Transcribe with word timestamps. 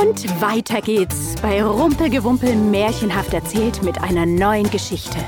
Und 0.00 0.40
weiter 0.40 0.80
geht's 0.80 1.34
bei 1.42 1.62
Rumpelgewumpel 1.62 2.56
märchenhaft 2.56 3.34
erzählt 3.34 3.82
mit 3.82 4.00
einer 4.02 4.24
neuen 4.24 4.70
Geschichte. 4.70 5.18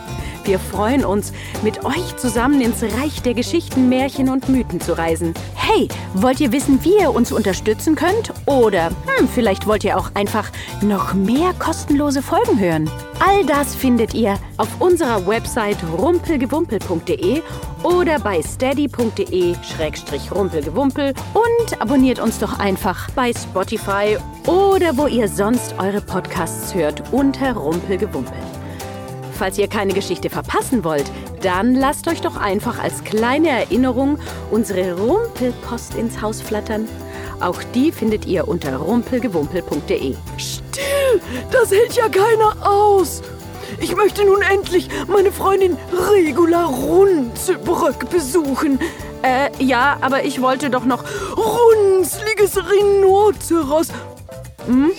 Wir 0.45 0.59
freuen 0.59 1.04
uns, 1.04 1.32
mit 1.62 1.84
euch 1.84 2.16
zusammen 2.16 2.61
ins 2.62 2.82
Reich 2.82 3.21
der 3.22 3.35
Geschichten, 3.35 3.88
Märchen 3.88 4.30
und 4.30 4.48
Mythen 4.48 4.80
zu 4.80 4.96
reisen. 4.96 5.35
Hey, 5.54 5.88
wollt 6.14 6.40
ihr 6.40 6.53
wissen, 6.53 6.82
wie 6.85 6.98
ihr 6.98 7.14
uns 7.14 7.32
unterstützen 7.32 7.95
könnt? 7.95 8.32
Oder 8.46 8.89
hm, 9.18 9.29
vielleicht 9.29 9.66
wollt 9.66 9.85
ihr 9.85 9.98
auch 9.98 10.11
einfach 10.14 10.50
noch 10.80 11.12
mehr 11.12 11.52
kostenlose 11.59 12.23
Folgen 12.23 12.59
hören? 12.59 12.91
All 13.20 13.45
das 13.45 13.75
findet 13.75 14.14
ihr 14.14 14.39
auf 14.57 14.80
unserer 14.80 15.27
Website 15.27 15.79
rumpelgewumpel.de 15.96 17.43
oder 17.83 18.19
bei 18.19 18.43
steady.de-rumpelgewumpel 18.43 21.14
und 21.35 21.81
abonniert 21.81 22.21
uns 22.21 22.39
doch 22.39 22.59
einfach 22.59 23.11
bei 23.11 23.32
Spotify 23.32 24.17
oder 24.46 24.96
wo 24.96 25.07
ihr 25.07 25.29
sonst 25.29 25.75
eure 25.79 26.00
Podcasts 26.00 26.75
hört 26.75 27.03
unter 27.13 27.53
Rumpelgewumpel. 27.54 28.32
Falls 29.32 29.59
ihr 29.59 29.68
keine 29.68 29.93
Geschichte 29.93 30.31
verpassen 30.31 30.85
wollt, 30.85 31.11
dann 31.43 31.75
lasst 31.75 32.06
euch 32.06 32.20
doch 32.20 32.37
einfach 32.37 32.78
als 32.78 33.03
kleine 33.03 33.48
Erinnerung 33.48 34.19
unsere 34.51 34.97
Rumpelpost 34.97 35.97
ins 35.97 36.23
Haus 36.23 36.41
flattern. 36.41 36.89
Auch 37.41 37.61
die 37.75 37.91
findet 37.91 38.27
ihr 38.27 38.47
unter 38.47 38.77
rumpelgewumpel.de. 38.77 40.14
Still, 40.37 41.20
das 41.51 41.73
hält 41.73 41.95
ja 41.95 42.09
keiner 42.09 42.55
aus. 42.64 43.23
Ich 43.81 43.97
möchte 43.97 44.25
nun 44.25 44.42
endlich 44.42 44.89
meine 45.08 45.33
Freundin 45.33 45.77
Regula 45.92 46.67
Runzelbrück 46.67 48.11
besuchen. 48.11 48.78
Äh, 49.22 49.50
ja, 49.58 49.98
aber 50.00 50.25
ich 50.25 50.41
wollte 50.41 50.70
doch 50.70 50.84
noch 50.84 51.05
runzliges 51.36 52.56
Rhinoceros. 52.56 53.89
Hm? 54.67 54.84
Mhm. 54.84 54.92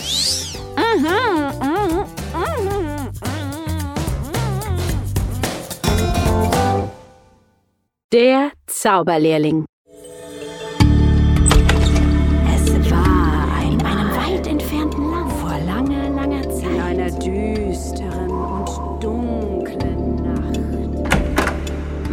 Der 8.13 8.51
Zauberlehrling. 8.67 9.65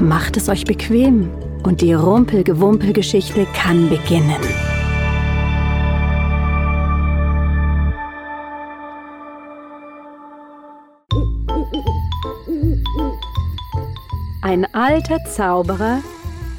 Macht 0.01 0.39
es 0.39 0.49
euch 0.49 0.65
bequem 0.65 1.31
und 1.63 1.83
die 1.83 1.93
Rumpelgewumpelgeschichte 1.93 3.47
kann 3.55 3.91
beginnen. 3.91 4.41
Ein 14.41 14.67
alter 14.75 15.23
Zauberer 15.27 16.01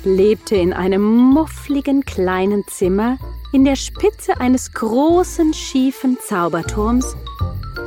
lebte 0.03 0.55
in 0.55 0.71
einem 0.71 1.01
muffligen 1.01 2.05
kleinen 2.05 2.63
Zimmer 2.67 3.17
in 3.53 3.65
der 3.65 3.75
Spitze 3.75 4.39
eines 4.39 4.71
großen 4.71 5.55
schiefen 5.55 6.19
Zauberturms, 6.23 7.17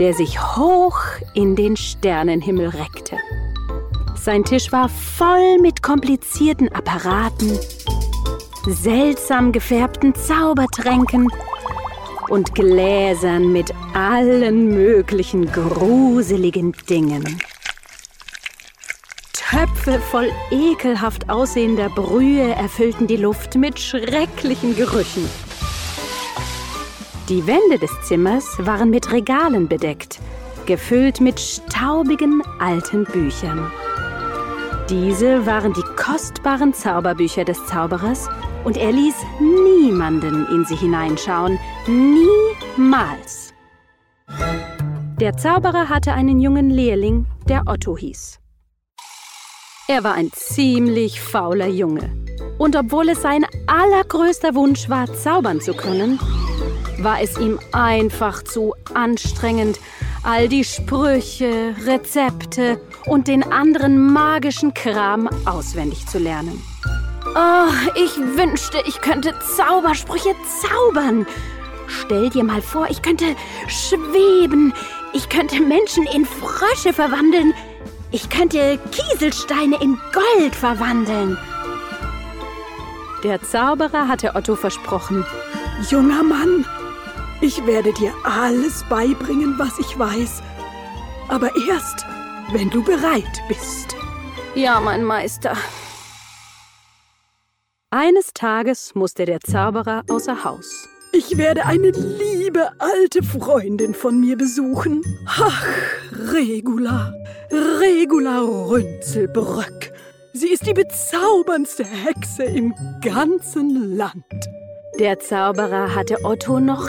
der 0.00 0.14
sich 0.14 0.42
hoch 0.56 0.98
in 1.34 1.54
den 1.54 1.76
Sternenhimmel 1.76 2.70
reckte. 2.70 3.16
Sein 4.24 4.42
Tisch 4.42 4.72
war 4.72 4.88
voll 4.88 5.58
mit 5.60 5.82
komplizierten 5.82 6.70
Apparaten, 6.70 7.58
seltsam 8.66 9.52
gefärbten 9.52 10.14
Zaubertränken 10.14 11.30
und 12.30 12.54
Gläsern 12.54 13.52
mit 13.52 13.74
allen 13.92 14.68
möglichen 14.68 15.52
gruseligen 15.52 16.72
Dingen. 16.88 17.38
Töpfe 19.34 20.00
voll 20.00 20.32
ekelhaft 20.50 21.28
aussehender 21.28 21.90
Brühe 21.90 22.50
erfüllten 22.54 23.06
die 23.06 23.18
Luft 23.18 23.56
mit 23.56 23.78
schrecklichen 23.78 24.74
Gerüchen. 24.74 25.28
Die 27.28 27.46
Wände 27.46 27.78
des 27.78 27.90
Zimmers 28.04 28.56
waren 28.60 28.88
mit 28.88 29.12
Regalen 29.12 29.68
bedeckt, 29.68 30.18
gefüllt 30.64 31.20
mit 31.20 31.38
staubigen 31.38 32.42
alten 32.58 33.04
Büchern. 33.04 33.70
Diese 34.90 35.46
waren 35.46 35.72
die 35.72 35.84
kostbaren 35.96 36.74
Zauberbücher 36.74 37.46
des 37.46 37.64
Zauberers 37.64 38.28
und 38.64 38.76
er 38.76 38.92
ließ 38.92 39.14
niemanden 39.40 40.46
in 40.48 40.66
sie 40.66 40.76
hineinschauen, 40.76 41.58
niemals. 41.86 43.54
Der 45.18 45.38
Zauberer 45.38 45.88
hatte 45.88 46.12
einen 46.12 46.38
jungen 46.38 46.68
Lehrling, 46.68 47.24
der 47.48 47.62
Otto 47.66 47.96
hieß. 47.96 48.40
Er 49.88 50.04
war 50.04 50.14
ein 50.14 50.30
ziemlich 50.34 51.18
fauler 51.18 51.68
Junge. 51.68 52.10
Und 52.58 52.76
obwohl 52.76 53.08
es 53.08 53.22
sein 53.22 53.46
allergrößter 53.66 54.54
Wunsch 54.54 54.90
war, 54.90 55.10
zaubern 55.14 55.62
zu 55.62 55.72
können, 55.72 56.20
war 56.98 57.22
es 57.22 57.38
ihm 57.38 57.58
einfach 57.72 58.42
zu 58.42 58.74
anstrengend, 58.92 59.78
all 60.24 60.48
die 60.48 60.64
Sprüche, 60.64 61.74
Rezepte 61.84 62.80
und 63.06 63.28
den 63.28 63.42
anderen 63.42 64.12
magischen 64.12 64.74
Kram 64.74 65.28
auswendig 65.44 66.06
zu 66.06 66.18
lernen. 66.18 66.62
Oh, 67.36 67.72
ich 67.94 68.16
wünschte, 68.16 68.78
ich 68.86 69.00
könnte 69.00 69.34
Zaubersprüche 69.56 70.34
zaubern. 70.60 71.26
Stell 71.86 72.30
dir 72.30 72.44
mal 72.44 72.62
vor, 72.62 72.88
ich 72.90 73.02
könnte 73.02 73.36
schweben. 73.68 74.72
Ich 75.12 75.28
könnte 75.28 75.60
Menschen 75.60 76.06
in 76.06 76.24
Frösche 76.24 76.92
verwandeln. 76.92 77.54
Ich 78.10 78.30
könnte 78.30 78.78
Kieselsteine 78.90 79.80
in 79.80 79.98
Gold 80.12 80.54
verwandeln. 80.54 81.36
Der 83.22 83.42
Zauberer 83.42 84.08
hatte 84.08 84.34
Otto 84.34 84.54
versprochen. 84.54 85.24
Junger 85.90 86.22
Mann, 86.22 86.64
ich 87.44 87.66
werde 87.66 87.92
dir 87.92 88.14
alles 88.24 88.84
beibringen, 88.88 89.58
was 89.58 89.78
ich 89.78 89.98
weiß. 89.98 90.42
Aber 91.28 91.50
erst, 91.68 92.06
wenn 92.52 92.70
du 92.70 92.82
bereit 92.82 93.42
bist. 93.48 93.94
Ja, 94.54 94.80
mein 94.80 95.04
Meister. 95.04 95.54
Eines 97.90 98.32
Tages 98.32 98.94
musste 98.94 99.26
der 99.26 99.40
Zauberer 99.40 100.04
außer 100.08 100.42
Haus. 100.42 100.88
Ich 101.12 101.36
werde 101.36 101.66
eine 101.66 101.90
liebe 101.90 102.70
alte 102.78 103.22
Freundin 103.22 103.92
von 103.92 104.18
mir 104.18 104.36
besuchen. 104.36 105.02
Ach, 105.26 105.66
Regula, 106.32 107.12
Regula 107.50 108.40
Rünzelbröck. 108.40 109.92
Sie 110.32 110.48
ist 110.48 110.66
die 110.66 110.72
bezauberndste 110.72 111.84
Hexe 111.84 112.44
im 112.44 112.74
ganzen 113.02 113.96
Land. 113.96 114.48
Der 114.98 115.18
Zauberer 115.18 115.94
hatte 115.94 116.24
Otto 116.24 116.60
noch 116.60 116.88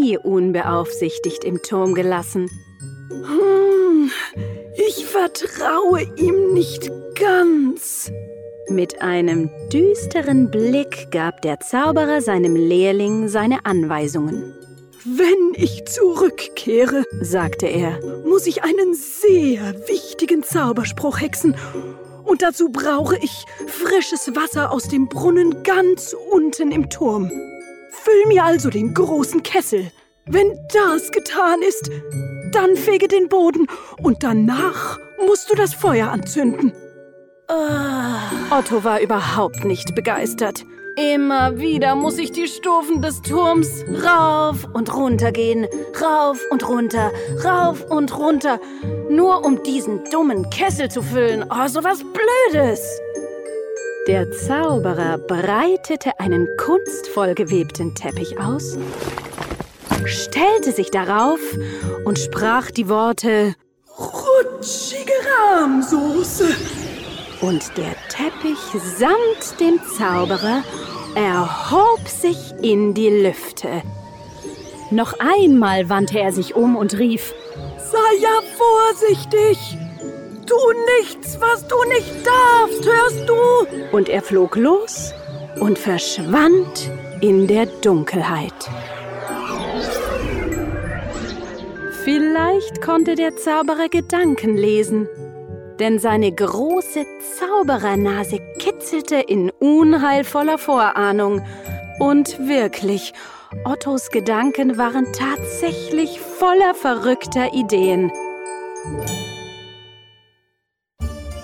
nie 0.00 0.18
unbeaufsichtigt 0.18 1.44
im 1.44 1.62
Turm 1.62 1.94
gelassen. 1.94 2.50
Hm, 3.10 4.10
ich 4.88 5.06
vertraue 5.06 6.02
ihm 6.16 6.52
nicht 6.52 6.90
ganz. 7.14 8.10
Mit 8.68 9.02
einem 9.02 9.50
düsteren 9.72 10.50
Blick 10.50 11.12
gab 11.12 11.42
der 11.42 11.60
Zauberer 11.60 12.20
seinem 12.20 12.56
Lehrling 12.56 13.28
seine 13.28 13.64
Anweisungen. 13.64 14.52
Wenn 15.04 15.52
ich 15.54 15.84
zurückkehre, 15.84 17.04
sagte 17.20 17.66
er, 17.66 18.00
muss 18.24 18.46
ich 18.46 18.64
einen 18.64 18.94
sehr 18.94 19.86
wichtigen 19.86 20.42
Zauberspruch 20.42 21.20
hexen. 21.20 21.54
Und 22.24 22.42
dazu 22.42 22.70
brauche 22.70 23.16
ich 23.18 23.44
frisches 23.66 24.34
Wasser 24.34 24.72
aus 24.72 24.88
dem 24.88 25.08
Brunnen 25.08 25.62
ganz 25.62 26.16
unten 26.30 26.72
im 26.72 26.88
Turm. 26.90 27.30
Füll 27.90 28.26
mir 28.26 28.44
also 28.44 28.70
den 28.70 28.94
großen 28.94 29.42
Kessel. 29.42 29.90
Wenn 30.26 30.58
das 30.72 31.10
getan 31.12 31.60
ist, 31.62 31.90
dann 32.50 32.76
fege 32.76 33.08
den 33.08 33.28
Boden 33.28 33.66
und 34.02 34.22
danach 34.22 34.98
musst 35.26 35.50
du 35.50 35.54
das 35.54 35.74
Feuer 35.74 36.10
anzünden. 36.10 36.72
Otto 38.50 38.84
war 38.84 39.00
überhaupt 39.00 39.64
nicht 39.64 39.94
begeistert. 39.94 40.64
Immer 40.96 41.58
wieder 41.58 41.96
muss 41.96 42.18
ich 42.18 42.30
die 42.30 42.46
Stufen 42.46 43.02
des 43.02 43.20
Turms 43.20 43.84
rauf 44.04 44.68
und 44.74 44.94
runter 44.94 45.32
gehen, 45.32 45.66
rauf 46.00 46.38
und 46.50 46.68
runter, 46.68 47.10
rauf 47.44 47.84
und 47.90 48.16
runter, 48.16 48.60
nur 49.10 49.44
um 49.44 49.60
diesen 49.64 50.04
dummen 50.12 50.48
Kessel 50.50 50.88
zu 50.88 51.02
füllen. 51.02 51.44
Oh, 51.50 51.66
so 51.66 51.82
was 51.82 51.98
Blödes! 51.98 52.80
Der 54.06 54.30
Zauberer 54.30 55.18
breitete 55.18 56.20
einen 56.20 56.46
kunstvoll 56.58 57.34
gewebten 57.34 57.96
Teppich 57.96 58.38
aus, 58.38 58.78
stellte 60.04 60.70
sich 60.70 60.92
darauf 60.92 61.40
und 62.04 62.20
sprach 62.20 62.70
die 62.70 62.88
Worte 62.88 63.56
Rutschige 63.98 65.12
Rahmsoße 65.50 66.83
und 67.40 67.76
der 67.76 67.94
Teppich 68.08 68.58
samt 68.98 69.60
dem 69.60 69.80
Zauberer 69.96 70.62
erhob 71.14 72.06
sich 72.08 72.54
in 72.62 72.94
die 72.94 73.08
Lüfte. 73.08 73.82
Noch 74.90 75.14
einmal 75.18 75.88
wandte 75.88 76.20
er 76.20 76.32
sich 76.32 76.54
um 76.54 76.76
und 76.76 76.98
rief: 76.98 77.32
Sei 77.78 78.20
ja 78.20 78.40
vorsichtig! 78.56 79.78
Tu 80.46 80.56
nichts, 81.00 81.40
was 81.40 81.66
du 81.66 81.76
nicht 81.88 82.26
darfst, 82.26 82.84
hörst 82.84 83.28
du? 83.28 83.96
Und 83.96 84.08
er 84.08 84.20
flog 84.20 84.56
los 84.56 85.14
und 85.58 85.78
verschwand 85.78 86.90
in 87.20 87.46
der 87.46 87.66
Dunkelheit. 87.66 88.52
Vielleicht 92.04 92.82
konnte 92.82 93.14
der 93.14 93.34
Zauberer 93.36 93.88
Gedanken 93.88 94.58
lesen, 94.58 95.08
denn 95.78 95.98
seine 95.98 96.32
große 96.32 97.04
Zauberernase 97.38 98.38
kitzelte 98.58 99.16
in 99.16 99.50
unheilvoller 99.50 100.58
Vorahnung. 100.58 101.44
Und 101.98 102.38
wirklich, 102.38 103.12
Ottos 103.64 104.10
Gedanken 104.10 104.78
waren 104.78 105.12
tatsächlich 105.12 106.20
voller 106.20 106.74
verrückter 106.74 107.52
Ideen. 107.54 108.10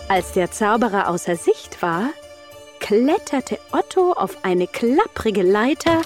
Als 0.09 0.33
der 0.33 0.51
Zauberer 0.51 1.09
außer 1.09 1.37
Sicht 1.37 1.83
war, 1.83 2.11
kletterte 2.81 3.59
Otto 3.71 4.13
auf 4.13 4.39
eine 4.43 4.67
klapprige 4.67 5.43
Leiter 5.43 6.03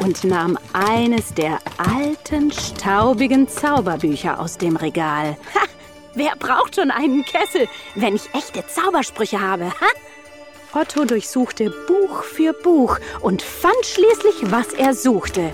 und 0.00 0.24
nahm 0.24 0.58
eines 0.72 1.34
der 1.34 1.58
alten, 1.76 2.52
staubigen 2.52 3.48
Zauberbücher 3.48 4.38
aus 4.38 4.58
dem 4.58 4.76
Regal. 4.76 5.36
Wer 6.14 6.36
braucht 6.38 6.76
schon 6.76 6.90
einen 6.90 7.24
Kessel, 7.24 7.68
wenn 7.94 8.14
ich 8.14 8.34
echte 8.34 8.64
Zaubersprüche 8.66 9.40
habe? 9.40 9.66
Ha? 9.66 10.78
Otto 10.78 11.04
durchsuchte 11.04 11.70
Buch 11.86 12.22
für 12.22 12.52
Buch 12.52 12.98
und 13.20 13.40
fand 13.40 13.84
schließlich, 13.84 14.50
was 14.50 14.74
er 14.74 14.94
suchte. 14.94 15.52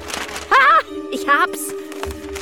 Ha! 0.51 0.81
Ich 1.13 1.29
hab's! 1.29 1.73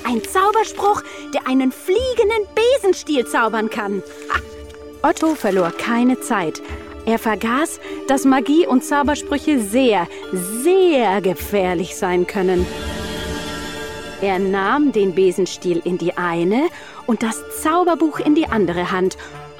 Ein 0.04 0.22
Zauberspruch, 0.24 1.02
der 1.34 1.46
einen 1.46 1.72
fliegenden 1.72 2.46
Besenstiel 2.54 3.26
zaubern 3.26 3.68
kann. 3.68 4.02
Ha! 4.30 4.40
Otto 5.08 5.34
verlor 5.34 5.72
keine 5.72 6.18
Zeit. 6.20 6.62
Er 7.04 7.18
vergaß, 7.18 7.80
dass 8.08 8.24
Magie 8.24 8.66
und 8.66 8.82
Zaubersprüche 8.82 9.60
sehr, 9.60 10.08
sehr 10.32 11.20
gefährlich 11.20 11.96
sein 11.96 12.26
können. 12.26 12.66
Er 14.22 14.38
nahm 14.38 14.92
den 14.92 15.14
Besenstiel 15.14 15.82
in 15.84 15.98
die 15.98 16.16
eine 16.16 16.68
und 17.06 17.22
das 17.22 17.42
Zauberbuch 17.62 18.18
in 18.18 18.34
die 18.34 18.46
andere 18.46 18.90
Hand. 18.90 19.16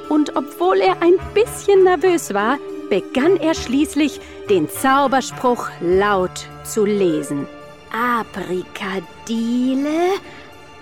Und 0.08 0.36
obwohl 0.36 0.78
er 0.78 1.02
ein 1.02 1.18
bisschen 1.34 1.84
nervös 1.84 2.32
war, 2.34 2.58
begann 2.88 3.36
er 3.36 3.54
schließlich, 3.54 4.20
den 4.48 4.68
Zauberspruch 4.68 5.68
laut 5.80 6.46
zu 6.64 6.84
lesen. 6.84 7.48
Abrikadile, 7.92 9.00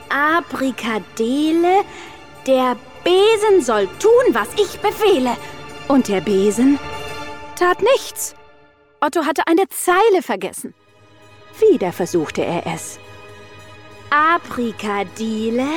Abrikadele, 0.09 1.85
der 2.47 2.77
Besen 3.05 3.63
soll 3.63 3.87
tun, 3.99 4.33
was 4.33 4.49
ich 4.55 4.81
befehle. 4.81 5.37
Und 5.89 6.09
der 6.09 6.21
Besen 6.21 6.79
tat 7.57 7.83
nichts. 7.83 8.35
Otto 9.01 9.25
hatte 9.25 9.47
eine 9.47 9.69
Zeile 9.69 10.23
vergessen. 10.23 10.75
Wieder 11.71 11.93
versuchte 11.93 12.45
er 12.45 12.67
es. 12.67 12.99
Aprikadile, 14.11 15.69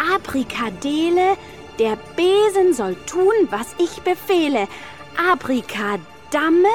Aprikadele, 0.00 1.36
der 1.78 1.96
Besen 2.16 2.72
soll 2.72 2.96
tun, 3.06 3.32
was 3.50 3.74
ich 3.78 4.00
befehle. 4.02 4.66
Aprikadamme, 5.30 6.68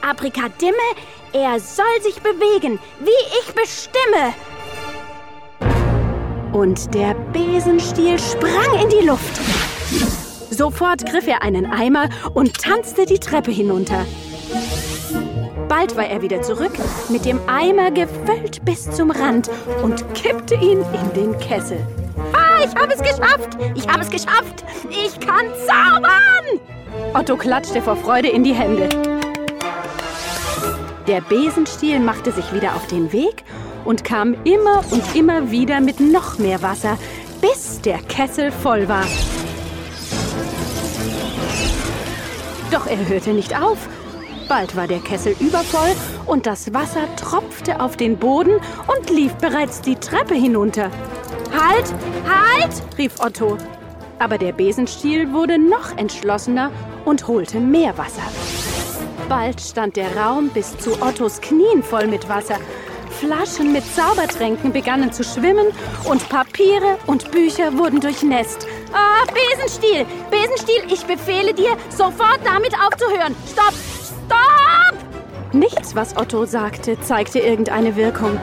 Aprikadimme, 0.00 0.72
er 1.32 1.60
soll 1.60 2.02
sich 2.02 2.20
bewegen, 2.22 2.80
wie 3.00 3.10
ich 3.40 3.54
bestimme. 3.54 4.34
Und 6.52 6.94
der 6.94 7.14
Besenstiel 7.32 8.18
sprang 8.18 8.82
in 8.82 8.88
die 8.90 9.06
Luft. 9.06 9.40
Sofort 10.50 11.06
griff 11.06 11.26
er 11.26 11.42
einen 11.42 11.66
Eimer 11.66 12.08
und 12.34 12.60
tanzte 12.60 13.06
die 13.06 13.18
Treppe 13.18 13.50
hinunter. 13.50 14.04
Bald 15.68 15.96
war 15.96 16.06
er 16.06 16.20
wieder 16.20 16.42
zurück, 16.42 16.72
mit 17.08 17.24
dem 17.24 17.40
Eimer 17.48 17.90
gefüllt 17.90 18.62
bis 18.64 18.90
zum 18.90 19.10
Rand 19.10 19.48
und 19.82 20.04
kippte 20.14 20.54
ihn 20.56 20.84
in 20.92 21.12
den 21.14 21.38
Kessel. 21.38 21.78
Ich 22.74 22.80
habe 22.80 22.94
es 22.94 23.02
geschafft! 23.02 23.58
Ich 23.74 23.86
habe 23.86 24.00
es 24.00 24.10
geschafft! 24.10 24.64
Ich 24.88 25.20
kann 25.20 25.46
zaubern! 25.66 26.60
Otto 27.12 27.36
klatschte 27.36 27.82
vor 27.82 27.96
Freude 27.96 28.28
in 28.28 28.44
die 28.44 28.54
Hände. 28.54 28.88
Der 31.06 31.20
Besenstiel 31.20 32.00
machte 32.00 32.32
sich 32.32 32.52
wieder 32.54 32.74
auf 32.74 32.86
den 32.86 33.12
Weg 33.12 33.44
und 33.84 34.04
kam 34.04 34.34
immer 34.44 34.82
und 34.90 35.02
immer 35.14 35.50
wieder 35.50 35.80
mit 35.80 36.00
noch 36.00 36.38
mehr 36.38 36.62
Wasser, 36.62 36.96
bis 37.42 37.80
der 37.82 37.98
Kessel 37.98 38.50
voll 38.50 38.88
war. 38.88 39.04
Doch 42.70 42.86
er 42.86 43.06
hörte 43.06 43.30
nicht 43.30 43.60
auf. 43.60 43.86
Bald 44.48 44.76
war 44.76 44.86
der 44.86 45.00
Kessel 45.00 45.36
übervoll 45.40 45.94
und 46.26 46.46
das 46.46 46.72
Wasser 46.72 47.06
tropfte 47.16 47.80
auf 47.80 47.96
den 47.96 48.16
Boden 48.16 48.54
und 48.86 49.10
lief 49.10 49.34
bereits 49.34 49.82
die 49.82 49.96
Treppe 49.96 50.34
hinunter. 50.34 50.90
Halt! 51.62 51.94
Halt! 52.26 52.82
rief 52.98 53.20
Otto. 53.20 53.56
Aber 54.18 54.36
der 54.36 54.52
Besenstiel 54.52 55.32
wurde 55.32 55.58
noch 55.58 55.96
entschlossener 55.96 56.72
und 57.04 57.28
holte 57.28 57.60
mehr 57.60 57.96
Wasser. 57.96 58.22
Bald 59.28 59.60
stand 59.60 59.94
der 59.96 60.16
Raum 60.16 60.48
bis 60.48 60.76
zu 60.78 61.00
Ottos 61.00 61.40
Knien 61.40 61.84
voll 61.84 62.08
mit 62.08 62.28
Wasser. 62.28 62.58
Flaschen 63.20 63.72
mit 63.72 63.84
Zaubertränken 63.94 64.72
begannen 64.72 65.12
zu 65.12 65.22
schwimmen 65.22 65.68
und 66.04 66.28
Papiere 66.28 66.98
und 67.06 67.30
Bücher 67.30 67.78
wurden 67.78 68.00
durchnässt. 68.00 68.66
Ah, 68.92 69.24
Besenstiel! 69.32 70.04
Besenstiel, 70.30 70.82
ich 70.92 71.06
befehle 71.06 71.54
dir, 71.54 71.76
sofort 71.90 72.40
damit 72.44 72.74
aufzuhören. 72.74 73.36
Stopp! 73.52 73.74
Stopp! 74.26 75.54
Nichts, 75.54 75.94
was 75.94 76.16
Otto 76.16 76.44
sagte, 76.44 77.00
zeigte 77.00 77.38
irgendeine 77.38 77.94
Wirkung. 77.94 78.40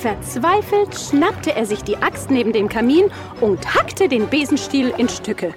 Verzweifelt 0.00 0.98
schnappte 0.98 1.54
er 1.54 1.66
sich 1.66 1.84
die 1.84 1.98
Axt 1.98 2.30
neben 2.30 2.54
dem 2.54 2.70
Kamin 2.70 3.10
und 3.42 3.74
hackte 3.74 4.08
den 4.08 4.30
Besenstiel 4.30 4.94
in 4.96 5.10
Stücke. 5.10 5.52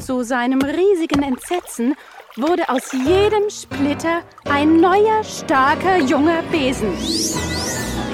Zu 0.00 0.22
seinem 0.22 0.62
riesigen 0.62 1.22
Entsetzen 1.22 1.96
wurde 2.36 2.66
aus 2.70 2.92
jedem 2.92 3.50
Splitter 3.50 4.22
ein 4.48 4.80
neuer, 4.80 5.22
starker, 5.22 5.98
junger 5.98 6.42
Besen. 6.50 6.88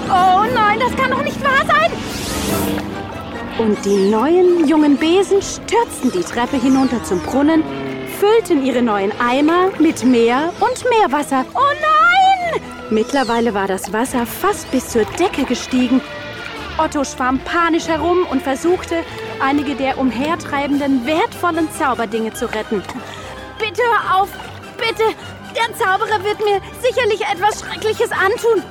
Oh 0.08 0.42
nein, 0.52 0.80
das 0.80 0.96
kann 0.96 1.12
doch 1.12 1.22
nicht 1.22 1.40
wahr 1.40 1.64
sein! 1.68 1.92
Und 3.58 3.84
die 3.84 4.10
neuen 4.10 4.66
jungen 4.66 4.96
Besen 4.96 5.40
stürzten 5.40 6.10
die 6.10 6.24
Treppe 6.24 6.56
hinunter 6.56 7.00
zum 7.04 7.20
Brunnen, 7.20 7.62
füllten 8.18 8.64
ihre 8.64 8.82
neuen 8.82 9.12
Eimer 9.20 9.70
mit 9.78 10.02
mehr 10.02 10.52
und 10.58 10.84
mehr 10.90 11.12
Wasser. 11.12 11.44
Oh 11.54 11.60
nein! 11.80 12.01
Mittlerweile 12.92 13.54
war 13.54 13.66
das 13.68 13.90
Wasser 13.94 14.26
fast 14.26 14.70
bis 14.70 14.90
zur 14.90 15.06
Decke 15.06 15.44
gestiegen. 15.44 16.02
Otto 16.76 17.04
schwamm 17.04 17.38
panisch 17.38 17.88
herum 17.88 18.26
und 18.30 18.42
versuchte, 18.42 18.96
einige 19.40 19.74
der 19.74 19.96
umhertreibenden 19.96 21.06
wertvollen 21.06 21.72
Zauberdinge 21.72 22.34
zu 22.34 22.44
retten. 22.52 22.82
Bitte 23.58 23.80
hör 23.80 24.20
auf! 24.20 24.28
Bitte! 24.76 25.04
Der 25.56 25.74
Zauberer 25.74 26.22
wird 26.22 26.38
mir 26.40 26.60
sicherlich 26.82 27.22
etwas 27.22 27.60
Schreckliches 27.60 28.12
antun. 28.12 28.62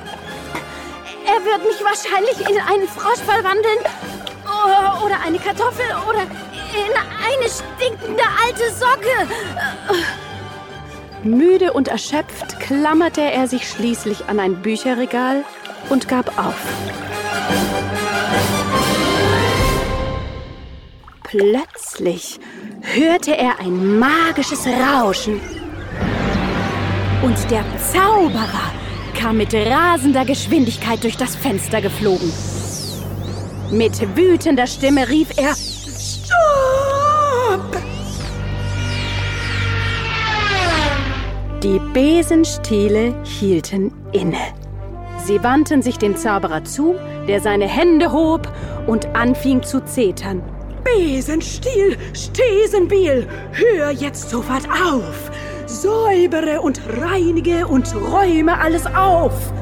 Er 1.26 1.44
wird 1.44 1.66
mich 1.66 1.82
wahrscheinlich 1.82 2.48
in 2.48 2.60
einen 2.60 2.86
Frosch 2.86 3.22
verwandeln 3.26 3.78
oder 5.04 5.18
eine 5.26 5.38
Kartoffel 5.40 5.86
oder 6.08 6.22
in 6.22 6.94
eine 7.26 7.50
stinkende 7.50 8.22
alte 8.46 8.70
Socke. 8.70 9.26
Müde 11.24 11.72
und 11.72 11.88
erschöpft 11.88 12.58
klammerte 12.60 13.20
er 13.20 13.46
sich 13.46 13.68
schließlich 13.68 14.26
an 14.26 14.40
ein 14.40 14.62
Bücherregal 14.62 15.44
und 15.88 16.08
gab 16.08 16.38
auf. 16.38 16.56
Plötzlich 21.22 22.40
hörte 22.80 23.36
er 23.36 23.60
ein 23.60 23.98
magisches 23.98 24.66
Rauschen. 24.66 25.40
Und 27.22 27.50
der 27.50 27.64
Zauberer 27.78 28.72
kam 29.16 29.36
mit 29.36 29.54
rasender 29.54 30.24
Geschwindigkeit 30.24 31.02
durch 31.04 31.16
das 31.16 31.36
Fenster 31.36 31.80
geflogen. 31.80 32.32
Mit 33.70 34.16
wütender 34.16 34.66
Stimme 34.66 35.08
rief 35.08 35.28
er 35.36 35.54
Stopp! 35.54 36.32
Die 41.62 41.78
Besenstiele 41.94 43.14
hielten 43.22 43.92
inne. 44.10 44.52
Sie 45.24 45.40
wandten 45.44 45.80
sich 45.80 45.96
dem 45.96 46.16
Zauberer 46.16 46.64
zu, 46.64 46.96
der 47.28 47.40
seine 47.40 47.68
Hände 47.68 48.10
hob 48.10 48.52
und 48.88 49.06
anfing 49.14 49.62
zu 49.62 49.84
zetern. 49.84 50.42
Besenstiel, 50.82 51.96
Stesenbiel, 52.14 53.28
hör 53.52 53.92
jetzt 53.92 54.30
sofort 54.30 54.68
auf! 54.70 55.30
Säubere 55.66 56.62
und 56.62 56.80
reinige 57.00 57.68
und 57.68 57.94
räume 57.94 58.58
alles 58.58 58.84
auf! 58.86 59.52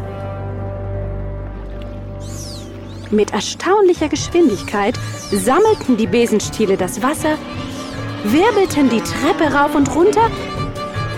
Mit 3.11 3.35
erstaunlicher 3.35 4.09
Geschwindigkeit 4.09 4.99
sammelten 5.33 5.99
die 5.99 6.07
Besenstiele 6.07 6.78
das 6.78 7.02
Wasser, 7.02 7.37
wirbelten 8.25 8.88
die 8.88 9.02
Treppe 9.02 9.54
rauf 9.54 9.75
und 9.75 9.95
runter 9.95 10.30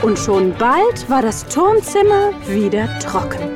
und 0.02 0.18
schon 0.18 0.52
bald 0.58 1.08
war 1.08 1.22
das 1.22 1.46
Turmzimmer 1.46 2.32
wieder 2.48 2.88
trocken. 2.98 3.50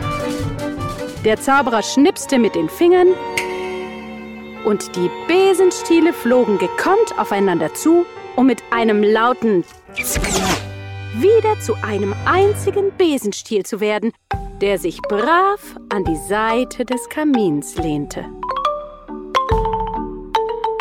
Der 1.24 1.40
Zauberer 1.40 1.82
schnipste 1.82 2.38
mit 2.38 2.54
den 2.54 2.68
Fingern 2.68 3.08
und 4.64 4.94
die 4.94 5.10
Besenstiele 5.26 6.12
flogen 6.12 6.58
gekonnt 6.58 7.18
aufeinander 7.18 7.74
zu, 7.74 8.06
um 8.36 8.46
mit 8.46 8.62
einem 8.70 9.02
lauten 9.02 9.64
Zick 9.94 10.22
wieder 11.14 11.58
zu 11.60 11.74
einem 11.82 12.14
einzigen 12.26 12.92
Besenstiel 12.96 13.64
zu 13.64 13.80
werden, 13.80 14.12
der 14.60 14.78
sich 14.78 15.00
brav 15.02 15.60
an 15.88 16.04
die 16.04 16.16
Seite 16.28 16.84
des 16.84 17.08
Kamins 17.08 17.76
lehnte. 17.76 18.24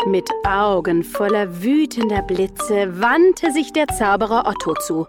Mit 0.06 0.30
Augen 0.46 1.02
voller 1.02 1.62
wütender 1.62 2.22
Blitze 2.22 3.00
wandte 3.00 3.50
sich 3.50 3.72
der 3.72 3.88
Zauberer 3.88 4.46
Otto 4.46 4.74
zu. 4.74 5.06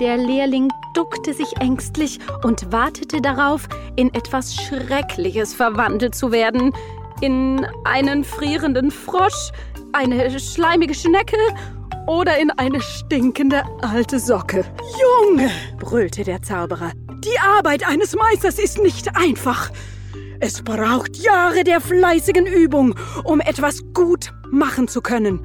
Der 0.00 0.16
Lehrling 0.16 0.70
duckte 0.94 1.34
sich 1.34 1.56
ängstlich 1.58 2.20
und 2.44 2.70
wartete 2.70 3.20
darauf, 3.20 3.68
in 3.96 4.14
etwas 4.14 4.54
Schreckliches 4.54 5.54
verwandelt 5.54 6.14
zu 6.14 6.30
werden. 6.30 6.72
In 7.20 7.66
einen 7.84 8.22
frierenden 8.22 8.92
Frosch, 8.92 9.50
eine 9.92 10.38
schleimige 10.38 10.94
Schnecke 10.94 11.36
oder 12.06 12.38
in 12.38 12.52
eine 12.52 12.80
stinkende 12.80 13.64
alte 13.82 14.20
Socke. 14.20 14.64
Junge, 15.00 15.50
brüllte 15.80 16.22
der 16.22 16.42
Zauberer, 16.42 16.92
die 17.24 17.38
Arbeit 17.40 17.84
eines 17.84 18.14
Meisters 18.14 18.60
ist 18.60 18.80
nicht 18.80 19.16
einfach. 19.16 19.70
Es 20.38 20.62
braucht 20.62 21.16
Jahre 21.16 21.64
der 21.64 21.80
fleißigen 21.80 22.46
Übung, 22.46 22.94
um 23.24 23.40
etwas 23.40 23.80
gut 23.94 24.32
machen 24.52 24.86
zu 24.86 25.00
können. 25.00 25.44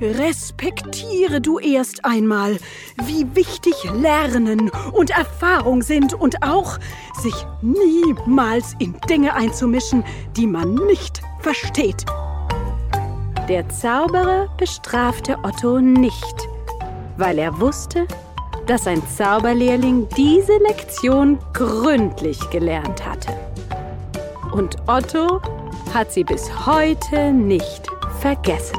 Respektiere 0.00 1.42
du 1.42 1.58
erst 1.58 2.04
einmal, 2.06 2.56
wie 3.04 3.26
wichtig 3.34 3.74
Lernen 3.92 4.70
und 4.92 5.10
Erfahrung 5.10 5.82
sind 5.82 6.14
und 6.14 6.42
auch 6.42 6.78
sich 7.20 7.34
niemals 7.60 8.74
in 8.78 8.94
Dinge 9.10 9.34
einzumischen, 9.34 10.02
die 10.36 10.46
man 10.46 10.74
nicht 10.74 11.20
versteht. 11.40 12.06
Der 13.48 13.68
Zauberer 13.68 14.48
bestrafte 14.56 15.36
Otto 15.42 15.80
nicht, 15.80 16.48
weil 17.18 17.38
er 17.38 17.60
wusste, 17.60 18.06
dass 18.66 18.86
ein 18.86 19.02
Zauberlehrling 19.06 20.08
diese 20.16 20.56
Lektion 20.58 21.38
gründlich 21.52 22.38
gelernt 22.50 23.04
hatte. 23.04 23.32
Und 24.52 24.76
Otto 24.86 25.42
hat 25.92 26.10
sie 26.12 26.24
bis 26.24 26.48
heute 26.66 27.32
nicht 27.32 27.86
vergessen. 28.20 28.78